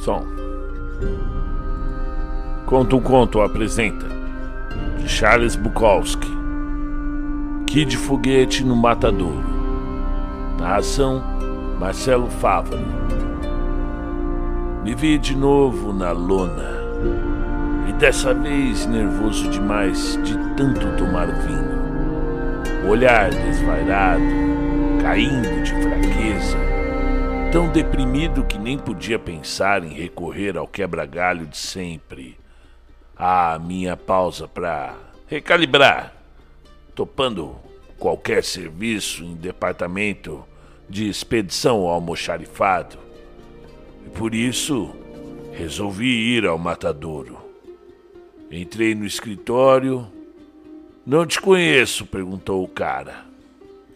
[0.00, 0.24] Som.
[2.64, 4.06] Conta um conto apresenta.
[4.96, 6.26] De Charles Bukowski.
[7.66, 9.44] Kid Foguete no Matadouro.
[10.58, 11.22] Narração
[11.78, 12.80] Marcelo Fávaro.
[14.82, 16.80] Me vi de novo na lona.
[17.86, 22.88] E dessa vez nervoso demais de tanto tomar vinho.
[22.88, 24.22] Olhar desvairado,
[25.02, 26.69] caindo de fraqueza
[27.52, 32.38] tão deprimido que nem podia pensar em recorrer ao quebra-galho de sempre.
[33.16, 34.94] A minha pausa para
[35.26, 36.14] recalibrar,
[36.94, 37.56] topando
[37.98, 40.44] qualquer serviço em departamento
[40.88, 42.96] de expedição ao almoxarifado.
[44.06, 44.94] E por isso
[45.52, 47.36] resolvi ir ao matadouro.
[48.48, 50.06] Entrei no escritório.
[51.04, 53.24] Não te conheço, perguntou o cara.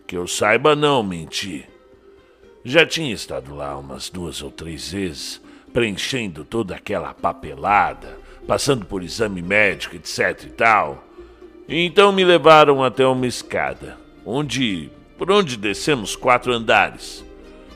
[0.09, 1.65] Que eu saiba, não, menti.
[2.66, 5.38] Já tinha estado lá umas duas ou três vezes,
[5.70, 11.04] preenchendo toda aquela papelada, passando por exame médico, etc e tal.
[11.68, 17.23] então me levaram até uma escada, onde por onde descemos quatro andares.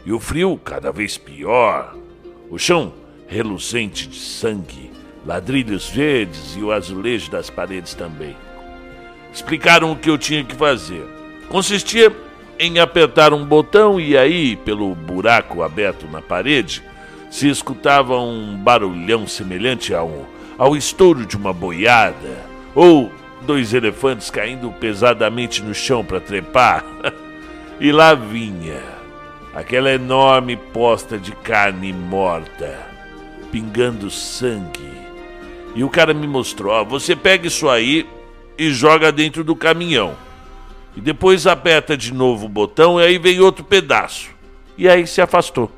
[0.07, 1.95] E o frio cada vez pior.
[2.49, 2.95] O chão
[3.27, 4.91] reluzente de sangue,
[5.27, 8.35] ladrilhos verdes e o azulejo das paredes também.
[9.31, 11.07] Explicaram o que eu tinha que fazer.
[11.51, 12.11] Consistia
[12.59, 16.83] em apertar um botão e aí, pelo buraco aberto na parede,
[17.31, 24.71] se escutava um barulhão semelhante ao, ao estouro de uma boiada ou dois elefantes caindo
[24.73, 26.85] pesadamente no chão para trepar.
[27.79, 28.83] e lá vinha
[29.55, 32.77] aquela enorme posta de carne morta,
[33.53, 34.99] pingando sangue.
[35.77, 38.05] E o cara me mostrou: ó, você pega isso aí
[38.57, 40.28] e joga dentro do caminhão
[40.99, 44.31] e depois aperta de novo o botão e aí vem outro pedaço.
[44.77, 45.71] E aí se afastou.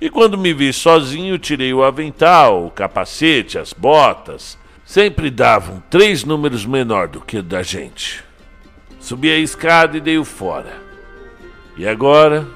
[0.00, 4.56] E quando me vi sozinho, tirei o avental, o capacete, as botas.
[4.84, 8.22] Sempre davam três números menor do que o da gente.
[9.00, 10.80] Subi a escada e dei o fora.
[11.76, 12.46] E agora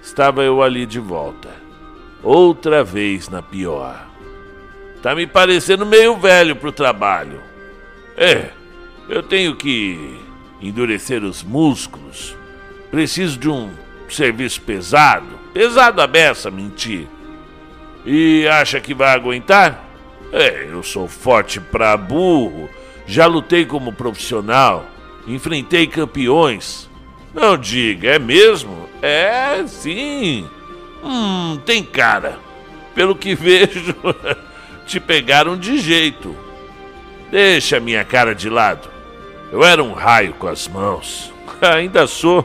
[0.00, 1.48] estava eu ali de volta.
[2.22, 4.06] Outra vez na pior.
[5.02, 7.40] Tá me parecendo meio velho pro trabalho.
[8.16, 8.50] É,
[9.08, 10.24] eu tenho que
[10.60, 12.36] endurecer os músculos.
[12.90, 13.70] Preciso de um
[14.08, 15.38] serviço pesado.
[15.52, 17.06] Pesado a beça, mentir.
[18.04, 19.84] E acha que vai aguentar?
[20.32, 22.68] É, eu sou forte pra burro.
[23.06, 24.86] Já lutei como profissional.
[25.26, 26.88] Enfrentei campeões.
[27.34, 28.88] Não diga, é mesmo?
[29.02, 30.48] É, sim.
[31.02, 32.38] Hum, tem cara.
[32.94, 33.94] Pelo que vejo,
[34.86, 36.36] te pegaram de jeito.
[37.30, 38.95] Deixa minha cara de lado.
[39.52, 41.32] Eu era um raio com as mãos.
[41.62, 42.44] Ainda sou.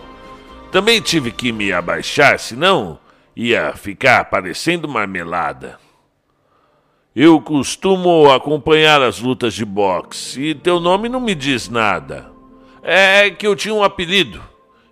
[0.72, 3.00] Também tive que me abaixar, senão
[3.35, 5.79] ia ficar parecendo marmelada.
[7.13, 12.31] Eu costumo acompanhar as lutas de boxe e teu nome não me diz nada.
[12.81, 14.41] É que eu tinha um apelido.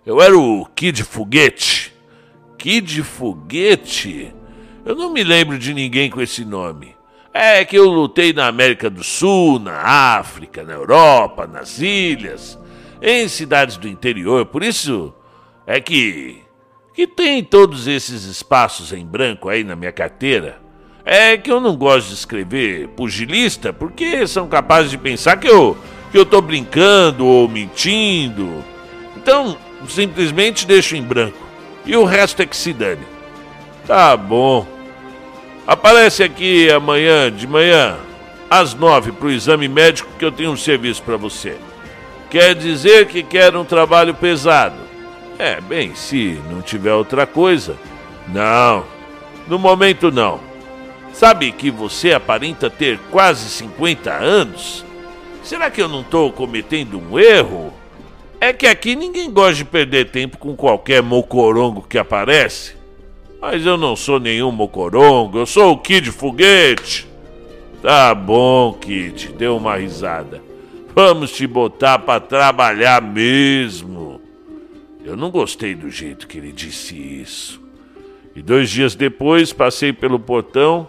[0.04, 1.94] Eu era o Kid Foguete.
[2.58, 4.34] Kid Foguete?
[4.84, 6.94] Eu não me lembro de ninguém com esse nome.
[7.32, 9.80] É que eu lutei na América do Sul, na
[10.18, 12.58] África, na Europa, nas ilhas,
[13.00, 15.14] em cidades do interior, por isso
[15.66, 16.42] é que
[16.92, 20.60] que tem todos esses espaços em branco aí na minha carteira.
[21.04, 25.78] É que eu não gosto de escrever pugilista porque são capazes de pensar que eu
[26.10, 28.64] que eu tô brincando ou mentindo.
[29.16, 29.56] Então,
[29.88, 31.38] simplesmente deixo em branco.
[31.86, 33.06] E o resto é que se dane.
[33.86, 34.66] Tá bom.
[35.70, 37.96] Aparece aqui amanhã de manhã,
[38.50, 41.56] às nove, para o exame médico que eu tenho um serviço para você.
[42.28, 44.80] Quer dizer que quer um trabalho pesado?
[45.38, 47.76] É, bem, se não tiver outra coisa.
[48.26, 48.84] Não,
[49.46, 50.40] no momento não.
[51.12, 54.84] Sabe que você aparenta ter quase 50 anos?
[55.40, 57.72] Será que eu não estou cometendo um erro?
[58.40, 62.79] É que aqui ninguém gosta de perder tempo com qualquer mocorongo que aparece.
[63.40, 67.08] Mas eu não sou nenhum mocorongo, eu sou o Kid Foguete.
[67.82, 70.42] Tá bom, Kid, deu uma risada.
[70.94, 74.20] Vamos te botar para trabalhar mesmo.
[75.02, 77.60] Eu não gostei do jeito que ele disse isso.
[78.36, 80.88] E dois dias depois passei pelo portão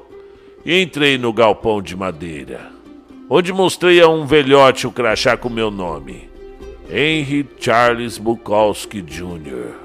[0.66, 2.70] e entrei no galpão de madeira,
[3.30, 6.30] onde mostrei a um velhote o crachá com meu nome:
[6.90, 9.81] Henry Charles Bukowski Jr.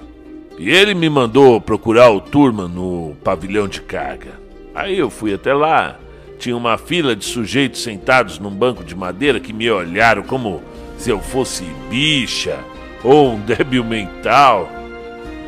[0.58, 4.32] E ele me mandou procurar o turma no pavilhão de carga.
[4.74, 5.96] Aí eu fui até lá.
[6.38, 10.62] Tinha uma fila de sujeitos sentados num banco de madeira que me olharam como
[10.96, 12.58] se eu fosse bicha
[13.04, 14.70] ou um débil mental.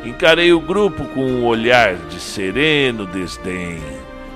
[0.05, 3.79] Encarei o grupo com um olhar de sereno desdém.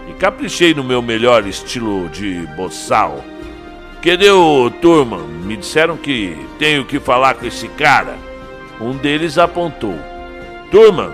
[0.10, 3.24] E caprichei no meu melhor estilo de boçal.
[4.02, 5.18] Cadê o turma?
[5.18, 8.18] Me disseram que tenho que falar com esse cara.
[8.82, 10.13] Um deles apontou.
[10.74, 11.14] Turma,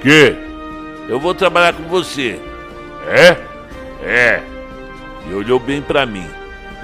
[0.00, 0.36] que?
[1.08, 2.40] Eu vou trabalhar com você.
[3.08, 3.36] É?
[4.00, 4.42] É.
[5.28, 6.24] E olhou bem para mim.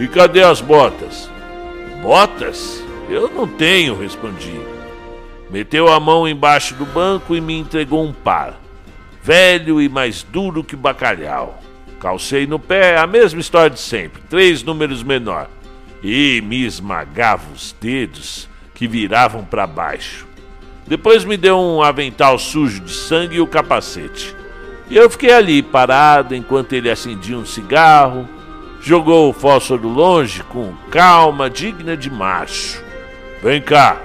[0.01, 1.31] E cadê as botas?
[2.03, 2.83] Botas?
[3.09, 4.61] Eu não tenho, respondi.
[5.49, 8.59] Meteu a mão embaixo do banco e me entregou um par.
[9.23, 11.63] Velho e mais duro que bacalhau.
[12.01, 15.49] Calcei no pé a mesma história de sempre, três números menor.
[16.03, 20.28] E me esmagava os dedos que viravam para baixo.
[20.89, 24.35] Depois me deu um avental sujo de sangue e o capacete.
[24.89, 28.27] E eu fiquei ali parado enquanto ele acendia um cigarro,
[28.81, 32.83] jogou o fósforo longe com calma digna de macho.
[33.43, 34.01] Vem cá.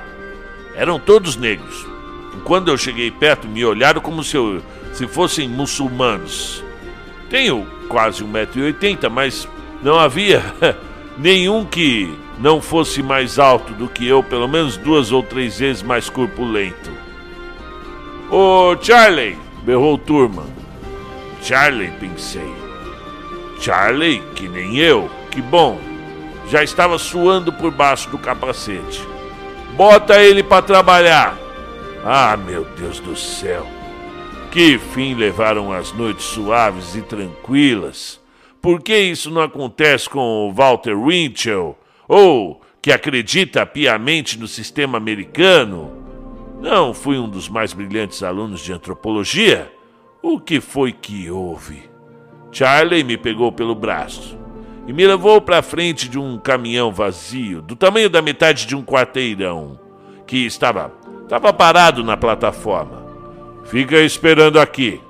[0.75, 1.88] Eram todos negros.
[2.35, 6.62] E quando eu cheguei perto, me olharam como se, eu, se fossem muçulmanos.
[7.30, 9.47] Tenho quase 1,80m, mas
[9.81, 10.44] não havia
[11.18, 15.81] nenhum que não fosse mais alto do que eu, pelo menos duas ou três vezes
[15.81, 16.91] mais corpulento.
[18.30, 19.38] Ô Charlie!
[19.63, 20.45] berrou Turma.
[21.41, 22.53] Charlie, pensei.
[23.59, 25.80] Charlie, que nem eu, que bom.
[26.50, 29.01] Já estava suando por baixo do capacete.
[29.75, 31.38] Bota ele para trabalhar.
[32.06, 33.65] Ah, meu Deus do céu.
[34.51, 38.19] Que fim levaram as noites suaves e tranquilas?
[38.62, 41.77] Por que isso não acontece com o Walter Winchell?
[42.07, 46.03] Ou que acredita piamente no sistema americano?
[46.61, 49.71] Não fui um dos mais brilhantes alunos de antropologia?
[50.21, 51.83] O que foi que houve?
[52.51, 54.38] Charlie me pegou pelo braço
[54.88, 58.83] e me levou para frente de um caminhão vazio, do tamanho da metade de um
[58.83, 59.79] quarteirão,
[60.27, 63.06] que estava, estava parado na plataforma.
[63.65, 65.01] Fica esperando aqui.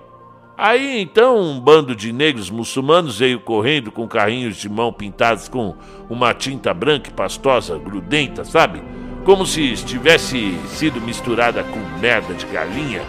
[0.63, 5.75] Aí então um bando de negros muçulmanos veio correndo com carrinhos de mão pintados com
[6.09, 8.81] uma tinta branca e pastosa, grudenta, sabe?
[9.25, 13.01] Como se estivesse sido misturada com merda de galinha.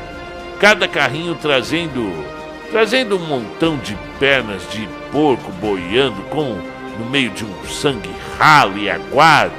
[0.58, 2.12] Cada carrinho trazendo
[2.72, 6.58] trazendo um montão de pernas de porco boiando com
[6.98, 9.54] no meio de um sangue ralo e aguado.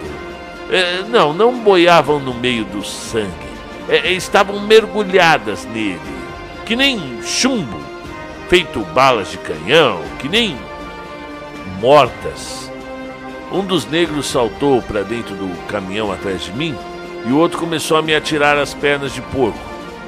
[0.70, 3.46] É, não, não boiavam no meio do sangue
[3.88, 6.00] é, estavam mergulhadas nele,
[6.66, 7.80] que nem chumbo,
[8.50, 10.58] feito balas de canhão, que nem
[11.80, 12.72] mortas.
[13.52, 16.76] Um dos negros saltou para dentro do caminhão atrás de mim
[17.28, 19.60] e o outro começou a me atirar as pernas de porco,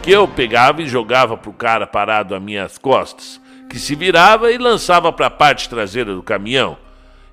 [0.02, 3.40] que eu pegava e jogava para o cara parado às minhas costas,
[3.70, 6.78] que se virava e lançava para a parte traseira do caminhão.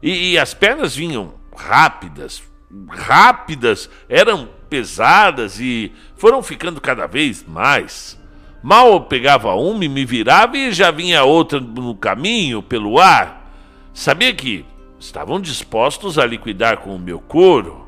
[0.02, 2.42] E, e as pernas vinham rápidas,
[2.88, 8.18] rápidas, eram pesadas e foram ficando cada vez mais.
[8.64, 13.52] Mal eu pegava uma e me virava e já vinha outra no caminho, pelo ar.
[13.92, 14.64] Sabia que
[14.98, 17.86] estavam dispostos a liquidar com o meu couro.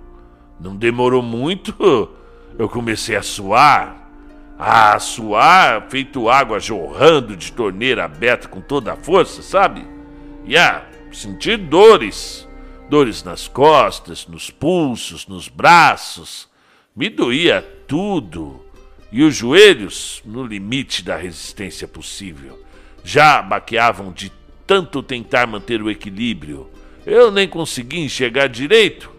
[0.60, 1.74] Não demorou muito,
[2.58, 4.06] eu comecei a suar.
[4.58, 9.82] A suar, feito água jorrando de torneira aberta com toda a força, sabe?
[10.44, 12.46] E a sentir dores.
[12.90, 16.50] Dores nas costas, nos pulsos, nos braços.
[16.94, 18.65] Me doía tudo
[19.10, 22.60] e os joelhos no limite da resistência possível.
[23.04, 24.32] Já baqueavam de
[24.66, 26.68] tanto tentar manter o equilíbrio.
[27.06, 29.10] Eu nem consegui enxergar direito,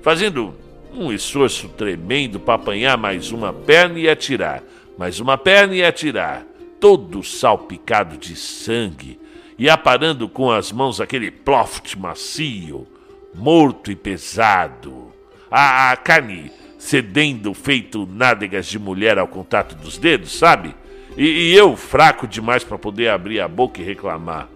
[0.00, 0.54] fazendo
[0.94, 4.62] um esforço tremendo para apanhar mais uma perna e atirar,
[4.96, 6.44] mais uma perna e atirar,
[6.78, 9.18] todo salpicado de sangue
[9.58, 12.86] e aparando com as mãos aquele ploft macio,
[13.34, 15.12] morto e pesado.
[15.50, 16.50] A, a carne
[16.82, 20.74] cedendo feito nádegas de mulher ao contato dos dedos, sabe?
[21.16, 24.48] E, e eu fraco demais para poder abrir a boca e reclamar.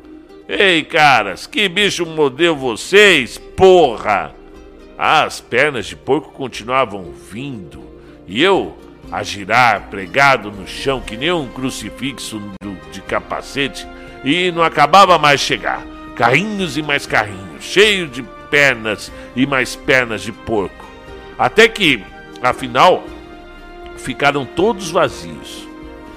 [0.48, 4.34] Ei, caras, que bicho mordeu vocês, porra!
[4.98, 7.84] As pernas de porco continuavam vindo
[8.26, 8.76] e eu
[9.12, 13.86] a girar pregado no chão que nem um crucifixo do, de capacete
[14.24, 15.80] e não acabava mais chegar.
[16.16, 20.84] Carrinhos e mais carrinhos, cheios de pernas e mais pernas de porco.
[21.38, 22.02] Até que
[22.48, 23.02] Afinal,
[23.96, 25.66] ficaram todos vazios.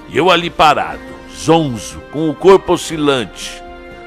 [0.08, 1.02] E eu ali parado,
[1.34, 3.62] zonzo, com o corpo oscilante,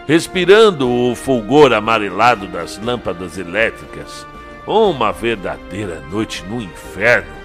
[0.07, 4.25] respirando o fulgor amarelado das lâmpadas elétricas.
[4.65, 7.43] Uma verdadeira noite no inferno.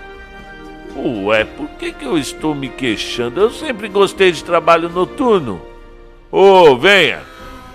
[0.97, 3.41] Ué, por que, que eu estou me queixando?
[3.41, 5.61] Eu sempre gostei de trabalho noturno.
[6.31, 7.23] Ô, oh, venha!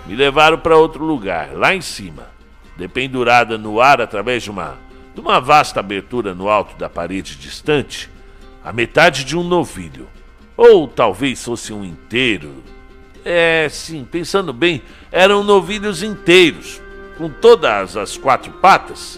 [0.06, 2.28] Me levaram para outro lugar, lá em cima,
[2.76, 4.78] dependurada no ar através de uma
[5.14, 8.10] de uma vasta abertura no alto da parede distante,
[8.64, 10.08] a metade de um novilho,
[10.56, 12.64] ou talvez fosse um inteiro,
[13.26, 16.82] É, sim, pensando bem, eram novilhos inteiros,
[17.18, 19.18] com todas as quatro patas,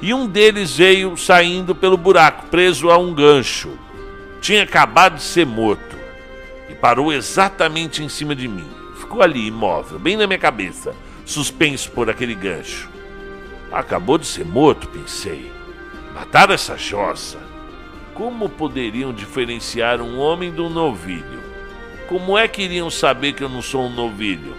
[0.00, 3.78] e um deles veio saindo pelo buraco, preso a um gancho.
[4.40, 5.96] Tinha acabado de ser morto
[6.68, 8.66] e parou exatamente em cima de mim.
[8.98, 10.94] Ficou ali imóvel, bem na minha cabeça,
[11.26, 12.88] suspenso por aquele gancho.
[13.72, 15.50] Acabou de ser morto, pensei.
[16.14, 17.38] Mataram essa jossa.
[18.14, 21.42] Como poderiam diferenciar um homem de um novilho?
[22.06, 24.54] Como é que iriam saber que eu não sou um novilho?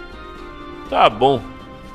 [0.90, 1.40] Tá bom,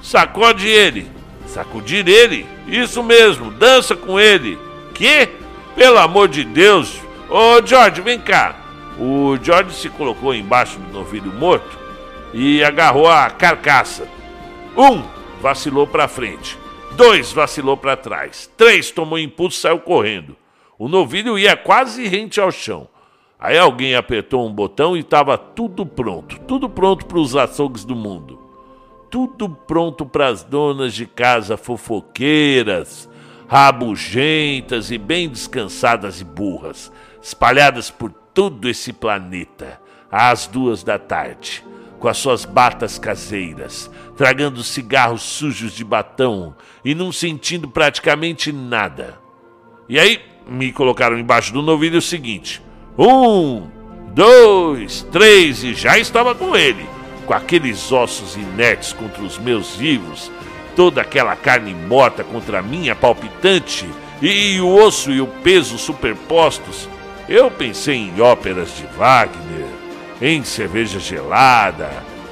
[0.02, 1.12] sacode ele.
[1.46, 2.46] Sacudir ele?
[2.68, 4.58] Isso mesmo, dança com ele.
[4.94, 5.28] Que?
[5.76, 7.00] Pelo amor de Deus!
[7.30, 8.56] Ô George, vem cá.
[8.98, 11.78] O George se colocou embaixo do novilho morto
[12.34, 14.08] e agarrou a carcaça.
[14.78, 15.04] Um
[15.42, 16.58] vacilou para frente.
[16.96, 18.50] Dois vacilou para trás.
[18.58, 20.36] Três tomou impulso e saiu correndo.
[20.78, 22.88] O novilho ia quase rente ao chão.
[23.40, 26.40] Aí alguém apertou um botão e estava tudo pronto.
[26.42, 28.38] Tudo pronto para os açougues do mundo.
[29.10, 33.10] Tudo pronto para as donas de casa fofoqueiras,
[33.48, 36.92] rabugentas e bem descansadas e burras,
[37.22, 39.82] espalhadas por todo esse planeta,
[40.12, 41.66] às duas da tarde,
[42.00, 46.54] com as suas batas caseiras, tragando cigarros sujos de batom
[46.84, 49.20] e não sentindo praticamente nada.
[49.88, 52.62] E aí me colocaram embaixo do novilho o seguinte:
[52.98, 53.68] um,
[54.14, 56.86] dois, três, e já estava com ele,
[57.26, 60.32] com aqueles ossos inertes contra os meus vivos,
[60.76, 63.88] toda aquela carne morta contra a minha palpitante,
[64.22, 66.90] e o osso e o peso superpostos.
[67.28, 69.68] Eu pensei em óperas de Wagner,
[70.22, 71.90] em cerveja gelada,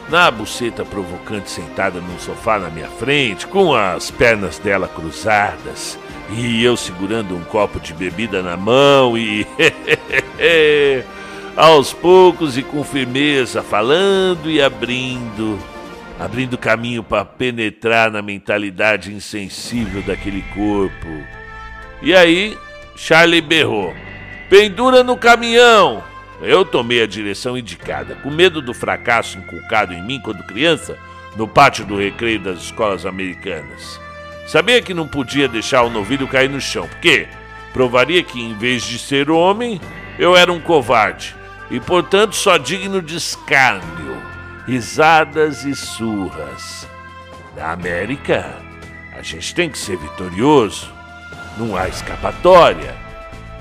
[0.10, 5.98] na buceta provocante sentada num sofá na minha frente, com as pernas dela cruzadas
[6.36, 9.46] e eu segurando um copo de bebida na mão e.
[11.56, 15.58] aos poucos e com firmeza, falando e abrindo,
[16.20, 21.08] abrindo caminho para penetrar na mentalidade insensível daquele corpo.
[22.02, 22.56] E aí,
[22.96, 23.94] Charlie berrou:
[24.50, 26.04] Pendura no caminhão!
[26.42, 30.98] Eu tomei a direção indicada, com medo do fracasso inculcado em mim quando criança,
[31.36, 34.00] no pátio do recreio das escolas americanas.
[34.48, 37.28] Sabia que não podia deixar o novilho cair no chão, porque
[37.74, 39.82] provaria que, em vez de ser homem,
[40.18, 41.36] eu era um covarde
[41.70, 44.18] e, portanto, só digno de escárnio,
[44.66, 46.88] risadas e surras.
[47.56, 48.56] Na América,
[49.18, 50.92] a gente tem que ser vitorioso,
[51.58, 53.07] não há escapatória.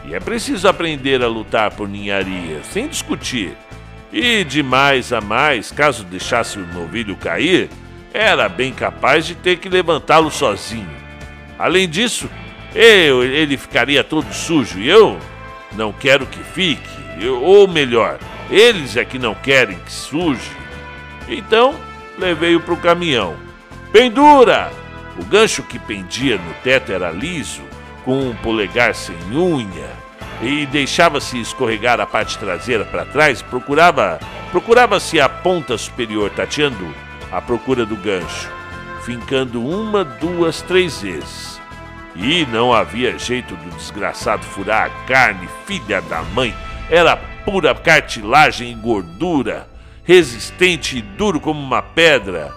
[0.07, 3.57] E é preciso aprender a lutar por ninharia, sem discutir.
[4.13, 7.69] E de mais a mais, caso deixasse o novilho cair,
[8.15, 10.89] era bem capaz de ter que levantá-lo sozinho.
[11.59, 12.31] Além disso,
[12.75, 15.19] eu, ele ficaria todo sujo e eu
[15.73, 16.89] não quero que fique,
[17.21, 18.19] eu, ou melhor,
[18.51, 20.51] eles é que não querem que suje.
[21.29, 21.75] Então,
[22.17, 23.37] levei-o para o caminhão.
[23.93, 24.71] Pendura!
[25.19, 27.63] O gancho que pendia no teto era liso,
[28.07, 29.91] com um polegar sem unha,
[30.41, 34.19] e deixava-se escorregar a parte traseira para trás, procurava
[34.53, 36.95] procurava-se a ponta superior tateando
[37.33, 38.51] à procura do gancho,
[39.03, 41.61] fincando uma, duas, três vezes.
[42.15, 46.55] E não havia jeito do desgraçado furar a carne, filha da mãe.
[46.89, 49.69] Era pura cartilagem e gordura,
[50.05, 52.55] resistente e duro como uma pedra.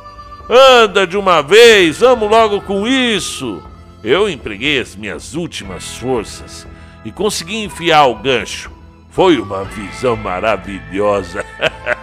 [0.49, 3.68] Anda de uma vez, vamos logo com isso!
[4.03, 6.65] Eu empreguei as minhas últimas forças
[7.03, 8.71] e consegui enfiar o gancho.
[9.11, 11.45] Foi uma visão maravilhosa.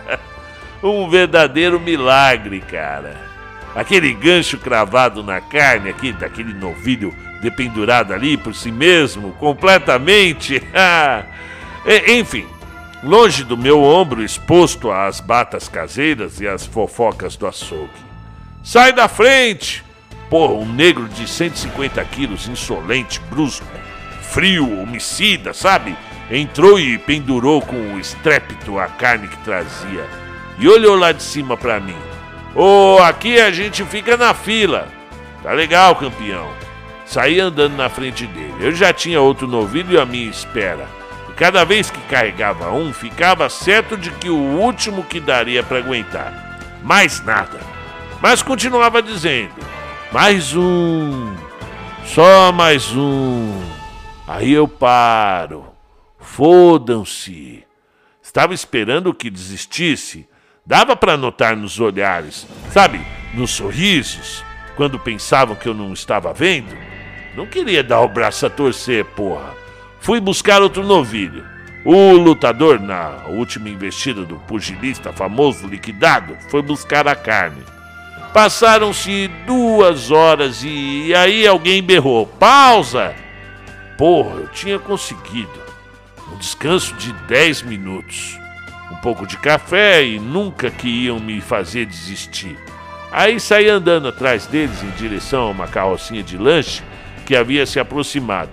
[0.82, 3.16] um verdadeiro milagre, cara.
[3.74, 10.62] Aquele gancho cravado na carne aqui, daquele novilho dependurado ali por si mesmo, completamente.
[12.08, 12.46] Enfim,
[13.02, 17.90] longe do meu ombro exposto às batas caseiras e às fofocas do açougue.
[18.62, 19.85] Sai da frente!
[20.28, 23.66] Porra, um negro de 150 quilos, insolente, brusco,
[24.22, 25.96] frio, homicida, sabe?
[26.30, 30.04] Entrou e pendurou com estrépito a carne que trazia
[30.58, 31.96] e olhou lá de cima para mim.
[32.54, 34.88] Ô, oh, aqui a gente fica na fila.
[35.42, 36.48] Tá legal, campeão.
[37.04, 38.54] Saí andando na frente dele.
[38.58, 40.88] Eu já tinha outro novilho à minha espera.
[41.28, 45.78] E cada vez que carregava um, ficava certo de que o último que daria para
[45.78, 46.58] aguentar.
[46.82, 47.60] Mais nada.
[48.20, 49.54] Mas continuava dizendo:
[50.12, 51.34] mais um.
[52.04, 53.60] Só mais um.
[54.26, 55.66] Aí eu paro.
[56.18, 57.64] Fodam-se.
[58.22, 60.28] Estava esperando que desistisse
[60.66, 63.00] Dava para notar nos olhares, sabe,
[63.32, 64.42] nos sorrisos,
[64.74, 66.76] quando pensavam que eu não estava vendo.
[67.36, 69.54] Não queria dar o braço a torcer, porra.
[70.00, 71.44] Fui buscar outro novilho.
[71.84, 77.62] O lutador, na última investida do pugilista famoso liquidado, foi buscar a carne.
[78.36, 83.14] Passaram-se duas horas e aí alguém berrou: Pausa!
[83.96, 85.58] Porra, eu tinha conseguido.
[86.30, 88.38] Um descanso de dez minutos.
[88.92, 92.58] Um pouco de café e nunca que iam me fazer desistir.
[93.10, 96.82] Aí saí andando atrás deles em direção a uma carrocinha de lanche
[97.24, 98.50] que havia se aproximado.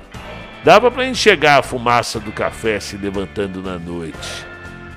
[0.64, 4.46] Dava para enxergar a fumaça do café se levantando na noite.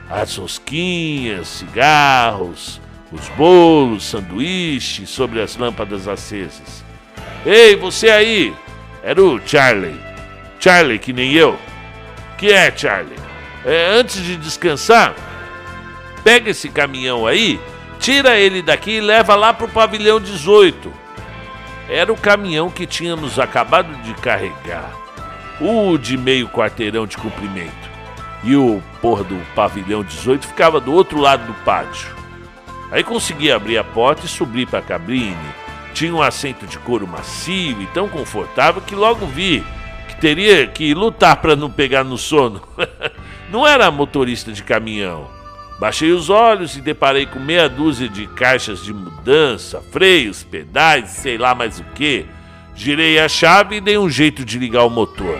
[0.08, 2.80] As rosquinhas, cigarros,
[3.12, 6.84] os bolos, sanduíches sobre as lâmpadas acesas.
[7.44, 8.54] Ei, você aí!
[9.02, 10.00] Era o Charlie.
[10.58, 11.56] Charlie, que nem eu.
[12.36, 13.16] Que é, Charlie?
[13.64, 15.14] É, antes de descansar,
[16.24, 17.60] pega esse caminhão aí,
[18.00, 20.92] tira ele daqui e leva lá pro pavilhão 18.
[21.88, 24.90] Era o caminhão que tínhamos acabado de carregar.
[25.60, 27.86] O de meio quarteirão de comprimento.
[28.42, 32.15] E o porra do pavilhão 18 ficava do outro lado do pátio.
[32.90, 35.36] Aí consegui abrir a porta e subir para a cabine.
[35.92, 39.64] Tinha um assento de couro macio e tão confortável que logo vi
[40.08, 42.62] que teria que lutar para não pegar no sono.
[43.50, 45.28] não era motorista de caminhão.
[45.78, 51.36] Baixei os olhos e deparei com meia dúzia de caixas de mudança, freios, pedais, sei
[51.36, 52.24] lá mais o que.
[52.74, 55.38] Girei a chave e dei um jeito de ligar o motor.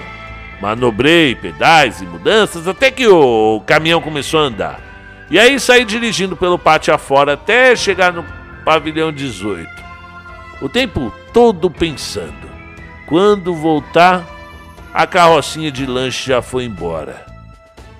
[0.60, 4.85] Manobrei pedais e mudanças até que o caminhão começou a andar.
[5.28, 8.24] E aí saí dirigindo pelo pátio afora até chegar no
[8.64, 9.68] pavilhão 18.
[10.60, 12.50] O tempo todo pensando:
[13.06, 14.24] quando voltar,
[14.94, 17.26] a carrocinha de lanche já foi embora.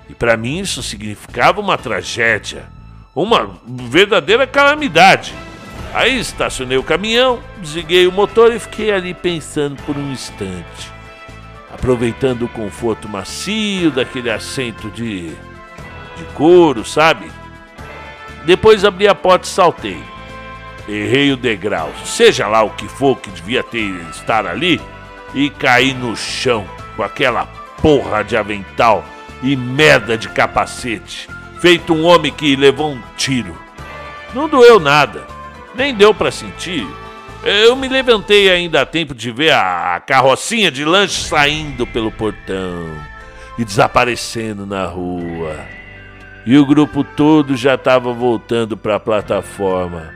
[0.09, 2.65] E para mim isso significava uma tragédia,
[3.13, 5.33] uma verdadeira calamidade.
[5.93, 10.91] Aí estacionei o caminhão, desliguei o motor e fiquei ali pensando por um instante,
[11.73, 15.31] aproveitando o conforto macio daquele assento de
[16.17, 17.31] de couro, sabe?
[18.45, 20.01] Depois abri a porta e saltei.
[20.87, 24.79] Errei o degrau, seja lá o que for que devia ter estar ali,
[25.33, 27.45] e caí no chão com aquela
[27.81, 29.03] porra de avental
[29.43, 33.55] e merda de capacete, feito um homem que levou um tiro.
[34.33, 35.27] Não doeu nada,
[35.75, 36.87] nem deu para sentir.
[37.43, 42.89] Eu me levantei ainda a tempo de ver a carrocinha de lanche saindo pelo portão
[43.57, 45.76] e desaparecendo na rua
[46.47, 50.13] e o grupo todo já estava voltando para a plataforma,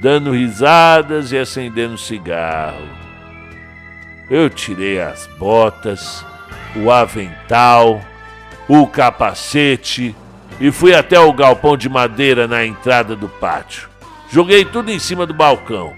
[0.00, 2.82] dando risadas e acendendo cigarro.
[4.28, 6.26] Eu tirei as botas,
[6.74, 8.00] o avental,
[8.66, 10.16] o capacete
[10.60, 13.88] e fui até o galpão de madeira na entrada do pátio.
[14.32, 15.94] Joguei tudo em cima do balcão.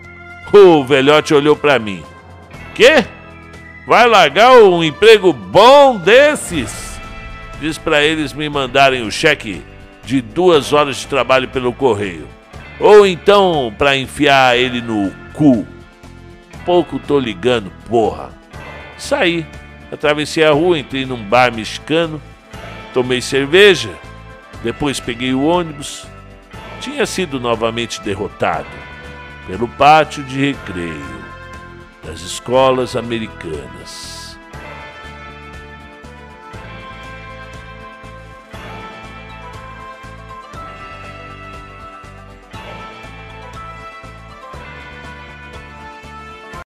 [0.52, 2.04] O velhote olhou para mim.
[2.74, 3.02] Quê?
[3.86, 7.00] Vai largar um emprego bom desses?
[7.58, 9.69] Diz para eles me mandarem o cheque
[10.10, 12.26] de duas horas de trabalho pelo correio.
[12.80, 15.64] Ou então para enfiar ele no cu.
[16.64, 18.30] Pouco tô ligando, porra.
[18.98, 19.46] Saí,
[19.92, 22.20] atravessei a rua, entrei num bar mexicano,
[22.92, 23.90] tomei cerveja,
[24.64, 26.04] depois peguei o ônibus.
[26.80, 28.66] Tinha sido novamente derrotado
[29.46, 31.24] pelo pátio de recreio
[32.04, 34.19] das escolas americanas.